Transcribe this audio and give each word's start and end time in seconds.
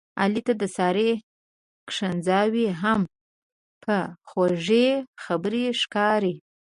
علي 0.21 0.41
ته 0.47 0.53
د 0.61 0.63
سارې 0.77 1.09
کنځاوې 1.89 2.67
هم 2.81 3.01
په 3.83 3.95
خوږې 4.27 4.87
خبرې 5.23 5.65
ښکاري. 5.81 6.35